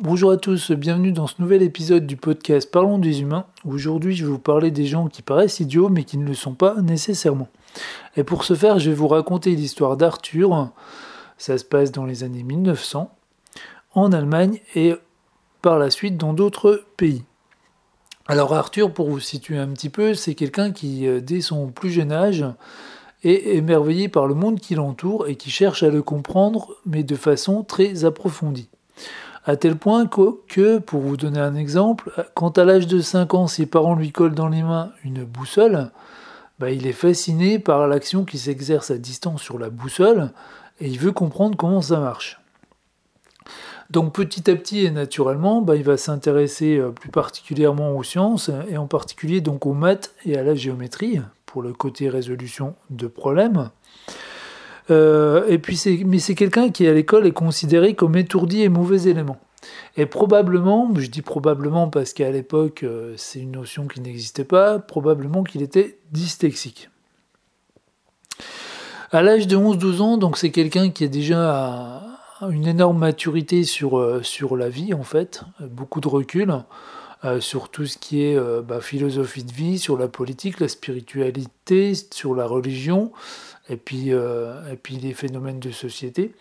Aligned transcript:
Bonjour 0.00 0.32
à 0.32 0.36
tous, 0.36 0.72
bienvenue 0.72 1.12
dans 1.12 1.28
ce 1.28 1.36
nouvel 1.38 1.62
épisode 1.62 2.04
du 2.04 2.16
podcast 2.16 2.68
Parlons 2.68 2.98
des 2.98 3.20
humains. 3.20 3.46
Aujourd'hui, 3.64 4.16
je 4.16 4.24
vais 4.24 4.32
vous 4.32 4.40
parler 4.40 4.72
des 4.72 4.86
gens 4.86 5.06
qui 5.06 5.22
paraissent 5.22 5.60
idiots 5.60 5.88
mais 5.88 6.02
qui 6.02 6.18
ne 6.18 6.26
le 6.26 6.34
sont 6.34 6.54
pas 6.54 6.74
nécessairement. 6.82 7.46
Et 8.16 8.24
pour 8.24 8.42
ce 8.42 8.54
faire, 8.54 8.80
je 8.80 8.90
vais 8.90 8.96
vous 8.96 9.06
raconter 9.06 9.54
l'histoire 9.54 9.96
d'Arthur. 9.96 10.70
Ça 11.38 11.58
se 11.58 11.64
passe 11.64 11.92
dans 11.92 12.06
les 12.06 12.24
années 12.24 12.42
1900 12.42 13.08
en 13.94 14.12
Allemagne 14.12 14.58
et 14.74 14.94
par 15.62 15.78
la 15.78 15.90
suite 15.90 16.16
dans 16.16 16.32
d'autres 16.32 16.84
pays. 16.96 17.22
Alors 18.26 18.52
Arthur, 18.52 18.92
pour 18.92 19.08
vous 19.08 19.20
situer 19.20 19.58
un 19.58 19.68
petit 19.68 19.90
peu, 19.90 20.14
c'est 20.14 20.34
quelqu'un 20.34 20.72
qui, 20.72 21.06
euh, 21.06 21.20
dès 21.20 21.40
son 21.40 21.68
plus 21.68 21.90
jeune 21.90 22.10
âge, 22.10 22.44
est 23.22 23.54
émerveillé 23.54 24.08
par 24.08 24.26
le 24.26 24.34
monde 24.34 24.58
qui 24.58 24.74
l'entoure 24.74 25.28
et 25.28 25.36
qui 25.36 25.50
cherche 25.50 25.84
à 25.84 25.88
le 25.90 26.02
comprendre, 26.02 26.74
mais 26.84 27.04
de 27.04 27.14
façon 27.14 27.62
très 27.62 28.04
approfondie 28.04 28.68
à 29.44 29.56
tel 29.56 29.76
point 29.76 30.06
que, 30.06 30.78
pour 30.78 31.00
vous 31.00 31.16
donner 31.16 31.40
un 31.40 31.54
exemple, 31.54 32.10
quand 32.34 32.58
à 32.58 32.64
l'âge 32.64 32.86
de 32.86 33.00
5 33.00 33.34
ans 33.34 33.46
ses 33.46 33.66
parents 33.66 33.94
lui 33.94 34.10
collent 34.10 34.34
dans 34.34 34.48
les 34.48 34.62
mains 34.62 34.90
une 35.04 35.24
boussole, 35.24 35.90
bah, 36.58 36.70
il 36.70 36.86
est 36.86 36.92
fasciné 36.92 37.58
par 37.58 37.86
l'action 37.86 38.24
qui 38.24 38.38
s'exerce 38.38 38.90
à 38.90 38.96
distance 38.96 39.42
sur 39.42 39.58
la 39.58 39.70
boussole 39.70 40.30
et 40.80 40.88
il 40.88 40.98
veut 40.98 41.12
comprendre 41.12 41.56
comment 41.56 41.82
ça 41.82 41.98
marche. 41.98 42.40
Donc 43.90 44.14
petit 44.14 44.50
à 44.50 44.56
petit 44.56 44.86
et 44.86 44.90
naturellement, 44.90 45.60
bah, 45.60 45.76
il 45.76 45.84
va 45.84 45.96
s'intéresser 45.96 46.78
euh, 46.78 46.90
plus 46.90 47.10
particulièrement 47.10 47.96
aux 47.96 48.02
sciences 48.02 48.50
et 48.68 48.78
en 48.78 48.86
particulier 48.86 49.40
donc 49.40 49.66
aux 49.66 49.74
maths 49.74 50.14
et 50.24 50.38
à 50.38 50.42
la 50.42 50.54
géométrie 50.54 51.20
pour 51.44 51.62
le 51.62 51.72
côté 51.72 52.08
résolution 52.08 52.74
de 52.90 53.06
problèmes. 53.06 53.70
Euh, 54.90 55.46
et 55.48 55.58
puis 55.58 55.76
c'est, 55.76 56.02
mais 56.04 56.18
c'est 56.18 56.34
quelqu'un 56.34 56.70
qui 56.70 56.86
à 56.86 56.92
l'école 56.92 57.26
est 57.26 57.32
considéré 57.32 57.94
comme 57.94 58.16
étourdi 58.16 58.62
et 58.62 58.68
mauvais 58.68 59.08
élément. 59.08 59.38
Et 59.96 60.04
probablement, 60.04 60.92
je 60.96 61.06
dis 61.08 61.22
probablement 61.22 61.88
parce 61.88 62.12
qu'à 62.12 62.30
l'époque 62.30 62.82
euh, 62.82 63.14
c'est 63.16 63.40
une 63.40 63.52
notion 63.52 63.86
qui 63.86 64.00
n'existait 64.00 64.44
pas, 64.44 64.78
probablement 64.78 65.42
qu'il 65.42 65.62
était 65.62 65.98
dyslexique. 66.12 66.90
À 69.10 69.22
l'âge 69.22 69.46
de 69.46 69.56
11-12 69.56 70.00
ans, 70.00 70.18
donc 70.18 70.36
c'est 70.36 70.50
quelqu'un 70.50 70.90
qui 70.90 71.04
a 71.04 71.08
déjà 71.08 72.02
une 72.42 72.66
énorme 72.66 72.98
maturité 72.98 73.62
sur, 73.62 73.98
euh, 73.98 74.22
sur 74.22 74.56
la 74.56 74.68
vie 74.68 74.92
en 74.92 75.04
fait, 75.04 75.42
beaucoup 75.60 76.00
de 76.00 76.08
recul. 76.08 76.52
sur 77.40 77.70
tout 77.70 77.86
ce 77.86 77.96
qui 77.96 78.22
est 78.22 78.38
bah, 78.68 78.82
philosophie 78.82 79.44
de 79.44 79.52
vie, 79.52 79.78
sur 79.78 79.96
la 79.96 80.08
politique, 80.08 80.60
la 80.60 80.68
spiritualité, 80.68 81.94
sur 82.10 82.34
la 82.34 82.44
religion, 82.44 83.12
et 83.68 83.76
puis, 83.76 84.12
euh, 84.12 84.72
et 84.72 84.76
puis 84.76 84.96
les 84.96 85.14
phénomènes 85.14 85.60
de 85.60 85.70
société. 85.70 86.32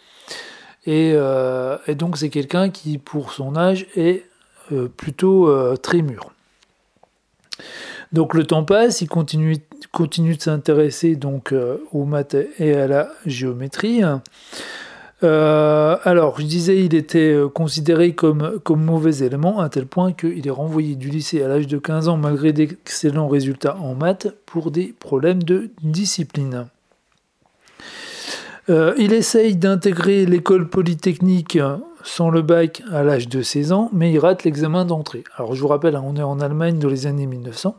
Et, 0.85 1.13
euh, 1.15 1.77
et 1.87 1.95
donc 1.95 2.17
c'est 2.17 2.29
quelqu'un 2.29 2.69
qui, 2.69 2.97
pour 2.97 3.31
son 3.31 3.55
âge, 3.55 3.87
est 3.95 4.25
euh, 4.71 4.87
plutôt 4.89 5.49
très 5.77 6.01
mûr. 6.01 6.33
Donc 8.11 8.33
le 8.33 8.45
temps 8.45 8.63
passe, 8.63 9.01
il 9.01 9.07
continue, 9.07 9.57
continue 9.91 10.35
de 10.35 10.41
s'intéresser 10.41 11.15
donc 11.15 11.53
aux 11.91 12.05
maths 12.05 12.35
et 12.59 12.73
à 12.73 12.87
la 12.87 13.09
géométrie. 13.25 14.03
alors, 15.21 16.39
je 16.39 16.45
disais, 16.45 16.83
il 16.83 16.93
était 16.93 17.35
considéré 17.53 18.13
comme, 18.13 18.59
comme 18.59 18.83
mauvais 18.83 19.25
élément, 19.25 19.61
à 19.61 19.69
tel 19.69 19.87
point 19.87 20.11
qu'il 20.11 20.45
est 20.45 20.51
renvoyé 20.51 20.95
du 20.95 21.09
lycée 21.09 21.41
à 21.41 21.47
l'âge 21.47 21.65
de 21.65 21.77
15 21.77 22.07
ans, 22.09 22.17
malgré 22.17 22.53
d'excellents 22.53 23.29
résultats 23.29 23.77
en 23.77 23.95
maths, 23.95 24.27
pour 24.45 24.69
des 24.69 24.93
problèmes 24.99 25.41
de 25.41 25.71
discipline. 25.81 26.67
Euh, 28.69 28.93
il 28.97 29.13
essaye 29.13 29.55
d'intégrer 29.55 30.25
l'école 30.25 30.69
polytechnique 30.69 31.59
sans 32.03 32.29
le 32.29 32.41
bac 32.41 32.81
à 32.91 33.03
l'âge 33.03 33.27
de 33.27 33.41
16 33.41 33.71
ans, 33.73 33.89
mais 33.91 34.11
il 34.11 34.19
rate 34.19 34.43
l'examen 34.43 34.85
d'entrée. 34.85 35.23
Alors 35.37 35.53
je 35.53 35.61
vous 35.61 35.67
rappelle, 35.67 35.95
hein, 35.95 36.03
on 36.05 36.15
est 36.15 36.23
en 36.23 36.39
Allemagne 36.39 36.79
dans 36.79 36.89
les 36.89 37.05
années 37.07 37.25
1900. 37.25 37.75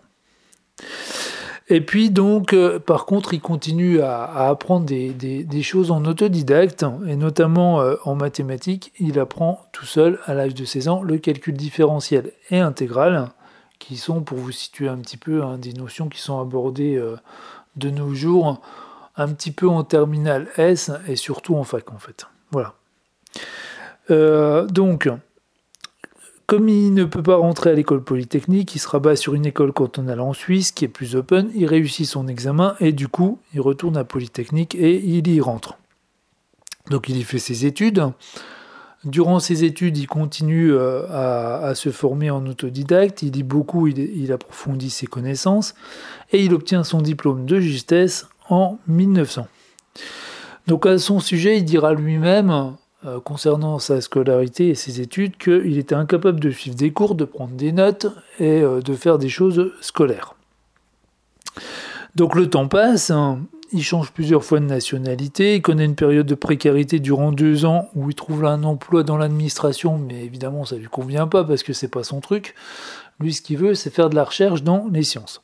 Et 1.69 1.81
puis 1.81 2.11
donc, 2.11 2.53
euh, 2.53 2.79
par 2.79 3.07
contre, 3.07 3.33
il 3.33 3.41
continue 3.41 4.03
à, 4.03 4.49
apprendre 4.49 4.85
des, 4.85 5.63
choses 5.63 5.91
en 5.91 6.05
autodidacte, 6.05 6.85
et 7.07 7.17
notamment 7.17 7.81
euh, 7.81 7.97
en 8.05 8.15
mathématiques. 8.15 8.93
Il 8.99 9.19
apprend 9.19 9.65
tout 9.73 9.87
seul 9.87 10.19
à 10.27 10.35
l'âge 10.35 10.55
de 10.55 10.67
16 10.67 10.89
ans 10.89 11.03
le 11.03 11.17
calcul 11.17 11.55
différentiel 11.55 12.33
et 12.51 12.59
intégral, 12.59 13.31
qui 13.79 13.97
sont, 13.97 14.21
pour 14.21 14.37
vous 14.37 14.53
situer 14.53 14.89
un 14.89 14.99
petit 14.99 15.17
peu, 15.17 15.43
hein, 15.43 15.57
des 15.57 15.73
notions 15.73 16.11
qui 16.11 16.21
sont 16.21 16.39
abordées 16.39 17.03
de 17.77 17.91
nos 17.91 18.15
jours 18.15 18.61
un 19.17 19.29
petit 19.29 19.51
peu 19.51 19.69
en 19.69 19.85
terminale 19.85 20.49
S 20.57 20.91
et 21.07 21.17
surtout 21.17 21.57
en 21.57 21.65
fac 21.65 21.93
en 21.93 21.99
fait. 21.99 22.27
Voilà. 22.51 22.75
Euh, 24.11 24.67
donc, 24.67 25.09
comme 26.47 26.69
il 26.69 26.93
ne 26.93 27.05
peut 27.05 27.23
pas 27.23 27.37
rentrer 27.37 27.71
à 27.71 27.73
l'école 27.75 28.03
polytechnique, 28.03 28.75
il 28.75 28.79
se 28.79 28.89
rabat 28.89 29.17
sur 29.17 29.35
une 29.35 29.47
école 29.47 29.73
cantonale 29.73 30.21
en 30.21 30.33
Suisse 30.33 30.73
qui 30.73 30.85
est 30.85 30.89
plus 30.89 31.17
open, 31.17 31.51
il 31.55 31.67
réussit 31.67 32.07
son 32.07 32.29
examen 32.29 32.77
et 32.81 32.93
du 32.93 33.09
coup 33.09 33.39
il 33.55 33.61
retourne 33.61 33.97
à 33.97 34.05
Polytechnique 34.05 34.75
et 34.75 34.97
il 34.97 35.27
y 35.29 35.41
rentre. 35.41 35.79
Donc 36.91 37.09
il 37.09 37.17
y 37.17 37.23
fait 37.23 37.39
ses 37.39 37.67
études. 37.67 38.05
Durant 39.05 39.39
ses 39.39 39.65
études, 39.65 39.99
il 39.99 40.07
continue 40.07 40.73
euh, 40.73 41.07
à, 41.11 41.75
se 41.75 41.91
former 41.91 42.31
en 42.31 42.47
autodidacte, 42.47 43.21
il 43.21 43.33
lit 43.33 43.43
beaucoup, 43.43 43.87
il, 43.87 43.99
il 43.99 44.33
approfondit 44.33 44.89
ses 44.89 45.07
connaissances 45.07 45.75
et 46.33 46.43
il 46.43 46.55
obtient 46.55 46.85
son 46.85 47.03
diplôme 47.03 47.45
de 47.45 47.61
justesse 47.61 48.27
en 48.49 48.79
1900. 48.89 49.47
Donc 50.67 50.87
à 50.87 50.99
son 50.99 51.21
sujet, 51.21 51.59
il 51.59 51.65
dira 51.65 51.93
lui-même, 51.95 52.75
euh, 53.05 53.21
concernant 53.21 53.79
sa 53.79 54.01
scolarité 54.01 54.69
et 54.69 54.75
ses 54.75 55.01
études, 55.01 55.37
qu'il 55.37 55.77
était 55.79 55.95
incapable 55.95 56.41
de 56.41 56.51
suivre 56.51 56.77
des 56.77 56.91
cours, 56.91 57.15
de 57.15 57.25
prendre 57.25 57.55
des 57.55 57.73
notes 57.73 58.07
et 58.39 58.63
euh, 58.63 58.81
de 58.81 58.95
faire 58.95 59.19
des 59.19 59.29
choses 59.29 59.73
scolaires. 59.83 60.35
Donc 62.15 62.35
le 62.35 62.49
temps 62.49 62.69
passe, 62.69 63.11
hein. 63.11 63.41
il 63.73 63.83
change 63.83 64.13
plusieurs 64.13 64.45
fois 64.45 64.61
de 64.61 64.65
nationalité, 64.65 65.57
il 65.57 65.63
connaît 65.63 65.85
une 65.85 65.97
période 65.97 66.27
de 66.27 66.35
précarité 66.35 66.99
durant 66.99 67.33
deux 67.33 67.67
ans 67.67 67.89
où 67.95 68.09
il 68.09 68.15
trouve 68.15 68.45
un 68.47 68.63
emploi 68.63 69.03
dans 69.03 69.19
l'administration, 69.19 69.99
mais 69.99 70.25
évidemment 70.25 70.65
ça 70.65 70.77
lui 70.77 70.87
convient 70.87 71.27
pas 71.27 71.45
parce 71.45 71.63
que 71.63 71.73
c'est 71.73 71.89
pas 71.89 72.05
son 72.05 72.21
truc. 72.21 72.55
Lui 73.21 73.35
ce 73.35 73.43
qu'il 73.43 73.59
veut 73.59 73.75
c'est 73.75 73.91
faire 73.91 74.09
de 74.09 74.15
la 74.15 74.25
recherche 74.25 74.63
dans 74.63 74.89
les 74.91 75.03
sciences. 75.03 75.43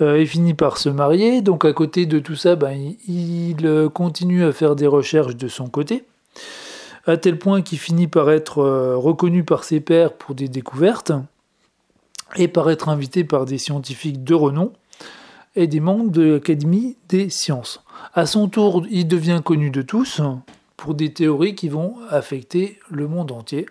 Euh, 0.00 0.20
il 0.20 0.26
finit 0.26 0.54
par 0.54 0.78
se 0.78 0.88
marier, 0.88 1.42
donc 1.42 1.64
à 1.64 1.72
côté 1.72 2.06
de 2.06 2.18
tout 2.18 2.36
ça, 2.36 2.56
ben, 2.56 2.94
il, 3.06 3.66
euh, 3.66 3.88
continue 3.88 4.44
à 4.44 4.52
faire 4.52 4.74
des 4.74 4.86
recherches 4.86 5.36
de 5.36 5.48
son 5.48 5.68
côté, 5.68 6.04
à 7.06 7.16
tel 7.16 7.38
point 7.38 7.60
qu'il 7.60 7.78
finit 7.78 8.06
par 8.06 8.30
être 8.30 8.58
euh, 8.58 8.96
reconnu 8.96 9.44
par 9.44 9.64
ses 9.64 9.80
pairs 9.80 10.14
pour 10.14 10.34
des 10.34 10.48
découvertes, 10.48 11.12
et 12.36 12.48
par 12.48 12.70
être 12.70 12.88
invité 12.88 13.24
par 13.24 13.44
des 13.44 13.58
scientifiques 13.58 14.22
de 14.22 14.34
renom 14.34 14.72
et 15.56 15.66
des 15.66 15.80
membres 15.80 16.12
de 16.12 16.34
l'Académie 16.34 16.96
des 17.08 17.28
sciences. 17.28 17.82
À 18.14 18.24
son 18.24 18.48
tour, 18.48 18.86
il 18.88 19.08
devient 19.08 19.40
connu 19.44 19.70
de 19.70 19.82
tous 19.82 20.20
pour 20.76 20.94
des 20.94 21.12
théories 21.12 21.56
qui 21.56 21.68
vont 21.68 21.96
affecter 22.08 22.78
le 22.88 23.08
monde 23.08 23.32
entier 23.32 23.66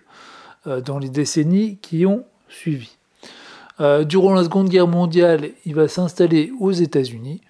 dans 0.65 0.99
les 0.99 1.07
décennies 1.07 1.77
qui 1.77 2.05
ont 2.05 2.25
suivi. 2.49 2.98
Euh, 3.79 4.03
durant 4.03 4.33
la 4.33 4.43
Seconde 4.43 4.69
Guerre 4.69 4.87
mondiale, 4.87 5.51
il 5.65 5.75
va 5.75 5.87
s'installer 5.87 6.51
aux 6.59 6.71
États-Unis. 6.71 7.41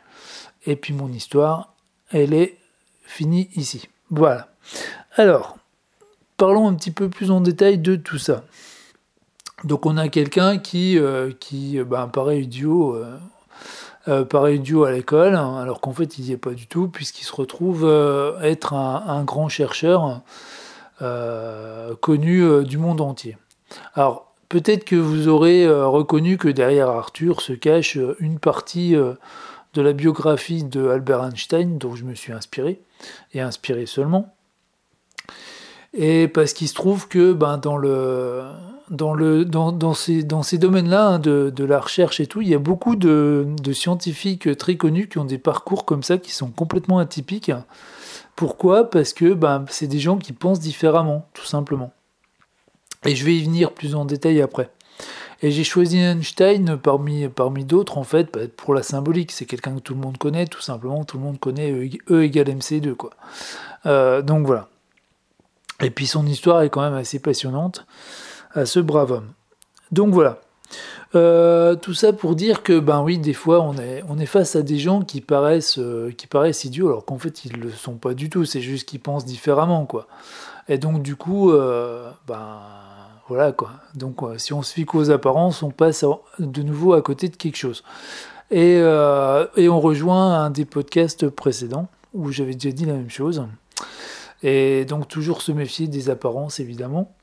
Et 0.65 0.75
puis 0.75 0.93
mon 0.93 1.11
histoire, 1.11 1.73
elle 2.11 2.33
est 2.33 2.57
finie 3.03 3.49
ici. 3.55 3.89
Voilà. 4.11 4.49
Alors, 5.15 5.57
parlons 6.37 6.67
un 6.67 6.75
petit 6.75 6.91
peu 6.91 7.09
plus 7.09 7.31
en 7.31 7.41
détail 7.41 7.77
de 7.77 7.95
tout 7.95 8.17
ça. 8.17 8.43
Donc 9.63 9.85
on 9.85 9.97
a 9.97 10.07
quelqu'un 10.07 10.57
qui, 10.57 10.97
euh, 10.97 11.31
qui 11.39 11.79
ben, 11.83 12.07
paraît 12.07 12.41
idiot, 12.41 12.95
euh, 14.07 14.23
paraît 14.25 14.55
idiot 14.55 14.85
à 14.85 14.91
l'école, 14.91 15.35
alors 15.35 15.81
qu'en 15.81 15.93
fait 15.93 16.17
il 16.17 16.25
n'y 16.25 16.31
est 16.31 16.37
pas 16.37 16.51
du 16.51 16.67
tout, 16.67 16.87
puisqu'il 16.87 17.25
se 17.25 17.35
retrouve 17.35 17.85
être 18.41 18.73
un, 18.73 19.03
un, 19.07 19.23
grand 19.23 19.49
chercheur 19.49 20.21
connu 21.99 22.63
du 22.63 22.77
monde 22.77 23.01
entier. 23.01 23.37
Alors 23.95 24.28
Peut-être 24.49 24.83
que 24.83 24.95
vous 24.95 25.27
aurez 25.27 25.63
euh, 25.63 25.87
reconnu 25.87 26.37
que 26.37 26.47
derrière 26.47 26.89
Arthur 26.89 27.39
se 27.41 27.53
cache 27.53 27.97
euh, 27.97 28.15
une 28.19 28.39
partie 28.39 28.95
euh, 28.95 29.13
de 29.75 29.83
la 29.83 29.93
biographie 29.93 30.63
de 30.63 30.89
Albert 30.89 31.23
Einstein 31.23 31.77
dont 31.77 31.95
je 31.95 32.03
me 32.03 32.15
suis 32.15 32.33
inspiré, 32.33 32.81
et 33.33 33.41
inspiré 33.41 33.85
seulement. 33.85 34.33
Et 35.93 36.27
parce 36.27 36.53
qu'il 36.53 36.67
se 36.67 36.73
trouve 36.73 37.07
que 37.07 37.33
ben, 37.33 37.59
dans, 37.59 37.77
ces, 39.93 40.57
domaines-là 40.57 41.07
hein, 41.07 41.19
de, 41.19 41.63
la 41.63 41.79
recherche 41.79 42.19
et 42.19 42.25
tout, 42.25 42.41
il 42.41 42.49
y 42.49 42.55
a 42.55 42.59
beaucoup 42.59 42.95
de, 42.95 43.45
de, 43.61 43.73
scientifiques 43.73 44.57
très 44.57 44.77
connus 44.77 45.09
qui 45.09 45.19
ont 45.19 45.25
des 45.25 45.37
parcours 45.37 45.85
comme 45.85 46.01
ça 46.01 46.17
qui 46.17 46.31
sont 46.31 46.49
complètement 46.49 46.97
atypiques. 46.97 47.51
Pourquoi? 48.35 48.89
Parce 48.89 49.13
que 49.13 49.33
ben, 49.33 49.65
c'est 49.69 49.87
des 49.87 49.99
gens 49.99 50.17
qui 50.17 50.33
pensent 50.33 50.59
différemment, 50.59 51.27
tout 51.33 51.45
simplement. 51.45 51.91
Et 53.05 53.15
je 53.15 53.25
vais 53.25 53.35
y 53.35 53.43
venir 53.43 53.71
plus 53.71 53.95
en 53.95 54.05
détail 54.05 54.41
après. 54.41 54.69
Et 55.41 55.51
j'ai 55.51 55.63
choisi 55.63 55.97
Einstein 55.97 56.77
parmi, 56.77 57.29
parmi 57.29 57.63
d'autres, 57.63 57.97
en 57.97 58.03
fait, 58.03 58.33
bah, 58.33 58.41
pour 58.57 58.73
la 58.73 58.83
symbolique. 58.83 59.31
C'est 59.31 59.45
quelqu'un 59.45 59.75
que 59.75 59.79
tout 59.79 59.93
le 59.93 60.01
monde 60.01 60.17
connaît, 60.17 60.47
tout 60.47 60.61
simplement. 60.61 61.05
Tout 61.05 61.17
le 61.17 61.23
monde 61.23 61.39
connaît 61.39 61.71
E, 61.71 61.89
e 62.11 62.23
égale 62.23 62.49
MC2, 62.49 62.93
quoi. 62.93 63.11
Euh, 63.85 64.21
donc 64.21 64.45
voilà. 64.45 64.67
Et 65.81 65.91
puis 65.91 66.07
son 66.07 66.25
histoire 66.25 66.61
est 66.61 66.69
quand 66.69 66.81
même 66.81 66.93
assez 66.93 67.19
passionnante 67.19 67.85
à 68.53 68.65
ce 68.65 68.79
brave 68.79 69.11
homme. 69.11 69.31
Donc 69.91 70.13
voilà. 70.13 70.39
Euh, 71.15 71.75
tout 71.75 71.95
ça 71.95 72.13
pour 72.13 72.35
dire 72.35 72.61
que 72.61 72.79
ben 72.79 73.01
oui, 73.01 73.17
des 73.17 73.33
fois 73.33 73.61
on 73.61 73.75
est, 73.77 74.03
on 74.07 74.19
est 74.19 74.27
face 74.27 74.55
à 74.55 74.61
des 74.61 74.77
gens 74.77 75.01
qui 75.01 75.21
paraissent, 75.21 75.79
euh, 75.79 76.11
qui 76.11 76.27
paraissent 76.27 76.65
idiots, 76.65 76.89
alors 76.89 77.05
qu'en 77.05 77.17
fait 77.17 77.45
ils 77.45 77.53
le 77.53 77.71
sont 77.71 77.95
pas 77.95 78.13
du 78.13 78.29
tout. 78.29 78.45
C'est 78.45 78.61
juste 78.61 78.87
qu'ils 78.87 78.99
pensent 78.99 79.25
différemment, 79.25 79.85
quoi. 79.85 80.07
Et 80.69 80.77
donc 80.77 81.01
du 81.01 81.15
coup, 81.15 81.51
euh, 81.51 82.09
ben 82.27 82.59
voilà 83.27 83.51
quoi. 83.51 83.71
Donc 83.95 84.21
si 84.37 84.53
on 84.53 84.61
se 84.61 84.73
fie 84.73 84.85
qu'aux 84.85 85.11
apparences, 85.11 85.61
on 85.61 85.71
passe 85.71 86.05
de 86.39 86.63
nouveau 86.63 86.93
à 86.93 87.01
côté 87.01 87.27
de 87.27 87.35
quelque 87.35 87.57
chose. 87.57 87.83
Et, 88.51 88.77
et 88.77 89.69
on 89.69 89.79
rejoint 89.79 90.45
un 90.45 90.49
des 90.49 90.65
podcasts 90.65 91.29
précédents 91.29 91.87
où 92.15 92.31
j'avais 92.31 92.53
déjà 92.53 92.71
dit 92.71 92.85
la 92.85 92.93
même 92.93 93.09
chose. 93.09 93.45
Et 94.41 94.85
donc 94.85 95.07
toujours 95.07 95.41
se 95.41 95.51
méfier 95.51 95.87
des 95.87 96.09
apparences 96.09 96.59
évidemment 96.59 97.13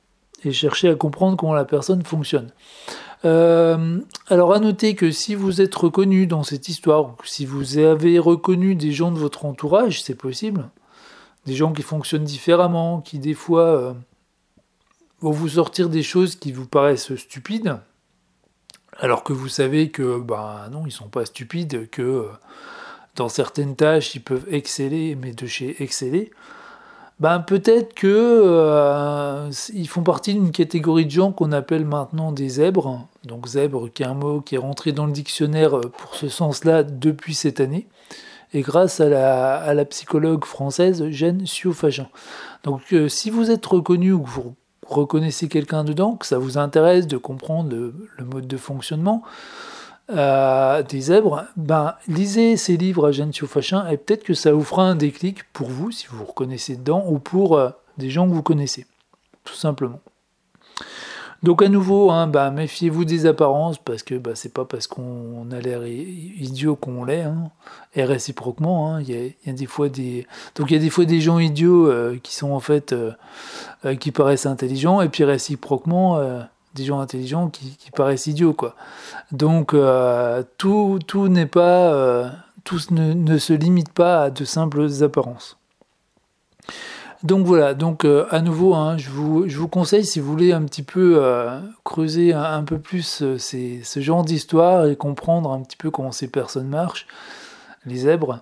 et 0.44 0.52
chercher 0.52 0.88
à 0.88 0.94
comprendre 0.94 1.36
comment 1.36 1.54
la 1.54 1.64
personne 1.64 2.04
fonctionne. 2.04 2.52
Euh, 3.24 3.98
alors 4.28 4.52
à 4.52 4.60
noter 4.60 4.94
que 4.94 5.10
si 5.10 5.34
vous 5.34 5.60
êtes 5.60 5.74
reconnu 5.74 6.26
dans 6.26 6.42
cette 6.42 6.68
histoire, 6.68 7.06
ou 7.06 7.14
si 7.24 7.46
vous 7.46 7.78
avez 7.78 8.18
reconnu 8.18 8.74
des 8.74 8.92
gens 8.92 9.10
de 9.10 9.18
votre 9.18 9.46
entourage, 9.46 10.02
c'est 10.02 10.14
possible, 10.14 10.68
des 11.46 11.54
gens 11.54 11.72
qui 11.72 11.82
fonctionnent 11.82 12.24
différemment, 12.24 13.00
qui 13.00 13.18
des 13.18 13.34
fois 13.34 13.66
euh, 13.66 13.92
vont 15.20 15.30
vous 15.30 15.50
sortir 15.50 15.88
des 15.88 16.02
choses 16.02 16.36
qui 16.36 16.52
vous 16.52 16.66
paraissent 16.66 17.14
stupides, 17.16 17.78
alors 18.98 19.24
que 19.24 19.32
vous 19.32 19.48
savez 19.48 19.90
que 19.90 20.18
bah 20.20 20.68
non, 20.70 20.84
ils 20.86 20.92
sont 20.92 21.08
pas 21.08 21.24
stupides, 21.24 21.88
que 21.90 22.02
euh, 22.02 22.24
dans 23.14 23.28
certaines 23.28 23.76
tâches 23.76 24.14
ils 24.14 24.22
peuvent 24.22 24.46
exceller, 24.50 25.16
mais 25.16 25.32
de 25.32 25.46
chez 25.46 25.82
exceller 25.82 26.30
ben 27.18 27.40
peut-être 27.40 27.94
que 27.94 28.06
euh, 28.06 29.50
ils 29.72 29.88
font 29.88 30.02
partie 30.02 30.34
d'une 30.34 30.50
catégorie 30.50 31.06
de 31.06 31.10
gens 31.10 31.32
qu'on 31.32 31.52
appelle 31.52 31.86
maintenant 31.86 32.30
des 32.30 32.48
zèbres. 32.48 33.06
Donc 33.24 33.46
zèbre 33.46 33.90
qui 33.92 34.02
est 34.02 34.06
un 34.06 34.14
mot 34.14 34.40
qui 34.40 34.56
est 34.56 34.58
rentré 34.58 34.92
dans 34.92 35.06
le 35.06 35.12
dictionnaire 35.12 35.80
pour 35.96 36.14
ce 36.14 36.28
sens-là 36.28 36.82
depuis 36.82 37.34
cette 37.34 37.60
année. 37.60 37.86
Et 38.52 38.62
grâce 38.62 39.00
à 39.00 39.74
la, 39.74 39.84
psychologue 39.84 40.44
française 40.44 41.08
Jeanne 41.10 41.46
Siofagin. 41.46 42.08
Donc 42.62 42.92
euh, 42.92 43.08
si 43.08 43.30
vous 43.30 43.50
êtes 43.50 43.66
reconnu 43.66 44.12
ou 44.12 44.22
que 44.22 44.30
vous 44.30 44.54
reconnaissez 44.86 45.48
quelqu'un 45.48 45.84
dedans, 45.84 46.16
que 46.16 46.26
ça 46.26 46.38
vous 46.38 46.58
intéresse 46.58 47.06
de 47.06 47.16
comprendre 47.16 47.70
le 47.70 48.24
mode 48.24 48.46
de 48.46 48.56
fonctionnement, 48.56 49.22
euh, 50.12 50.84
des 50.84 51.00
zèbres, 51.00 51.46
ben, 51.56 51.94
lisez 52.06 52.56
ces 52.56 52.76
livres 52.76 53.08
à 53.08 53.12
Gentio 53.12 53.48
Fachin 53.48 53.88
et 53.88 53.96
peut-être 53.96 54.22
que 54.22 54.34
ça 54.34 54.52
vous 54.52 54.62
fera 54.62 54.84
un 54.84 54.94
déclic 54.94 55.42
pour 55.52 55.68
vous, 55.68 55.90
si 55.90 56.06
vous 56.06 56.18
vous 56.18 56.26
reconnaissez 56.26 56.76
dedans, 56.76 57.04
ou 57.08 57.18
pour 57.18 57.58
euh, 57.58 57.70
des 57.98 58.08
gens 58.08 58.28
que 58.28 58.32
vous 58.32 58.42
connaissez, 58.42 58.86
tout 59.42 59.54
simplement. 59.54 60.00
Donc 61.42 61.62
à 61.62 61.68
nouveau, 61.68 62.10
hein, 62.10 62.26
ben, 62.26 62.50
méfiez-vous 62.50 63.04
des 63.04 63.26
apparences, 63.26 63.78
parce 63.78 64.02
que 64.02 64.14
ben, 64.14 64.34
c'est 64.34 64.52
pas 64.52 64.64
parce 64.64 64.86
qu'on 64.86 65.50
a 65.50 65.60
l'air 65.60 65.86
idiot 65.86 66.76
qu'on 66.76 67.04
l'est, 67.04 67.22
hein, 67.22 67.50
et 67.94 68.04
réciproquement, 68.04 68.94
hein, 68.94 69.02
il 69.02 69.10
y, 69.10 69.50
a, 69.50 69.52
des 69.52 69.66
fois 69.66 69.88
des... 69.88 70.26
Il 70.58 70.70
y 70.70 70.76
a 70.76 70.78
des 70.78 70.90
fois 70.90 71.04
des 71.04 71.20
gens 71.20 71.38
idiots 71.38 71.88
euh, 71.88 72.18
qui 72.22 72.34
sont 72.34 72.50
en 72.50 72.60
fait... 72.60 72.94
qui 74.00 74.12
paraissent 74.12 74.46
intelligents, 74.46 75.00
et 75.00 75.08
puis 75.08 75.24
réciproquement 75.24 76.46
des 76.76 76.84
gens 76.84 77.00
intelligents 77.00 77.48
qui, 77.48 77.90
paraissent 77.94 78.28
idiots, 78.28 78.52
quoi. 78.52 78.76
Donc 79.32 79.74
euh, 79.74 80.44
tout, 80.58 81.00
n'est 81.28 81.46
pas, 81.46 81.92
euh, 81.92 82.28
tout 82.62 82.78
ne, 82.90 83.38
se 83.38 83.52
limite 83.52 83.92
pas 83.92 84.24
à 84.24 84.30
de 84.30 84.44
simples 84.44 84.86
apparences. 85.02 85.56
Donc 87.22 87.46
voilà, 87.46 87.74
donc 87.74 88.04
euh, 88.04 88.26
à 88.30 88.40
nouveau, 88.40 88.74
hein, 88.74 88.96
je, 88.98 89.08
vous, 89.08 89.68
conseille 89.68 90.04
si 90.04 90.20
vous 90.20 90.30
voulez 90.30 90.52
un 90.52 90.62
petit 90.62 90.82
peu 90.82 91.22
creuser 91.84 92.32
un, 92.32 92.62
peu 92.62 92.78
plus 92.78 93.24
ces, 93.38 93.80
ce 93.82 94.00
genre 94.00 94.24
d'histoire 94.24 94.86
et 94.86 94.96
comprendre 94.96 95.50
un 95.50 95.62
petit 95.62 95.76
peu 95.76 95.90
comment 95.90 96.12
ces 96.12 96.28
personnes 96.28 96.68
marchent, 96.68 97.06
les 97.84 97.96
zèbres. 97.96 98.40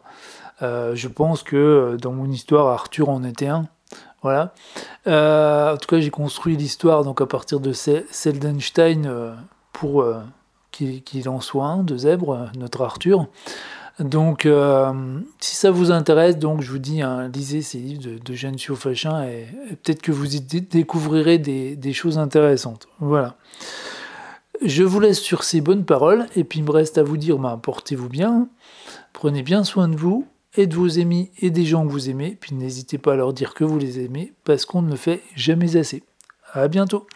je 0.60 1.08
pense 1.08 1.42
que 1.42 1.96
dans 2.00 2.12
mon 2.12 2.30
histoire, 2.30 2.68
Arthur 2.68 3.08
en 3.08 3.24
était 3.24 3.46
un. 3.46 3.66
Voilà. 4.24 4.54
Euh, 5.06 5.74
en 5.74 5.76
tout 5.76 5.86
cas, 5.86 6.00
j'ai 6.00 6.08
construit 6.08 6.56
l'histoire 6.56 7.04
donc 7.04 7.20
à 7.20 7.26
partir 7.26 7.60
de 7.60 7.74
Seldenstein 7.74 9.04
euh, 9.04 9.34
pour 9.74 10.00
euh, 10.00 10.22
qu'il 10.70 11.28
en 11.28 11.42
soit 11.42 11.66
un 11.66 11.82
de 11.82 11.94
Zèbre, 11.98 12.50
notre 12.56 12.80
Arthur. 12.80 13.26
Donc, 14.00 14.48
si 15.38 15.54
ça 15.54 15.70
vous 15.70 15.92
intéresse, 15.92 16.36
donc 16.36 16.62
je 16.62 16.70
vous 16.70 16.78
dis, 16.78 17.00
hein, 17.00 17.28
lisez 17.28 17.62
ces 17.62 17.78
livres 17.78 18.02
de, 18.02 18.18
de 18.18 18.34
Jeanne 18.34 18.58
Fachin 18.58 19.24
et, 19.24 19.46
peut-être 19.82 20.02
que 20.02 20.10
vous 20.10 20.34
y 20.34 20.40
découvrirez 20.40 21.38
des, 21.38 21.92
choses 21.92 22.18
intéressantes. 22.18 22.88
Voilà. 22.98 23.36
Je 24.62 24.82
vous 24.82 25.00
laisse 25.00 25.20
sur 25.20 25.44
ces 25.44 25.60
bonnes 25.60 25.84
paroles 25.84 26.26
et 26.34 26.44
puis 26.44 26.60
il 26.60 26.64
me 26.64 26.70
reste 26.70 26.98
à 26.98 27.02
vous 27.02 27.16
dire, 27.16 27.38
ben, 27.38 27.56
portez-vous 27.56 28.08
bien, 28.08 28.48
prenez 29.12 29.42
bien 29.42 29.62
soin 29.62 29.88
de 29.88 29.96
vous 29.96 30.26
et 30.56 30.66
de 30.66 30.74
vos 30.74 30.98
amis 30.98 31.30
et 31.38 31.50
des 31.50 31.64
gens 31.64 31.86
que 31.86 31.92
vous 31.92 32.10
aimez, 32.10 32.36
puis 32.40 32.54
n'hésitez 32.54 32.98
pas 32.98 33.12
à 33.12 33.16
leur 33.16 33.32
dire 33.32 33.54
que 33.54 33.64
vous 33.64 33.78
les 33.78 34.00
aimez, 34.00 34.32
parce 34.44 34.64
qu'on 34.64 34.82
ne 34.82 34.90
le 34.90 34.96
fait 34.96 35.22
jamais 35.34 35.76
assez. 35.76 36.02
À 36.52 36.68
bientôt 36.68 37.06